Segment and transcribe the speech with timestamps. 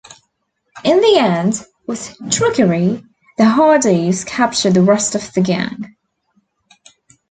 [0.83, 3.03] In the end, with trickery
[3.37, 5.95] the Hardys capture the rest of the gang.